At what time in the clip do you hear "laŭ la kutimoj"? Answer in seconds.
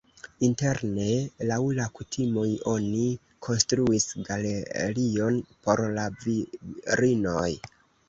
1.51-2.47